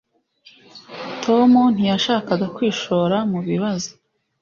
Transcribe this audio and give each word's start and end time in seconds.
tom 1.23 1.51
ntiyashakaga 1.73 2.45
kwishora 2.55 3.17
mu 3.31 3.39
bibazo 3.47 3.91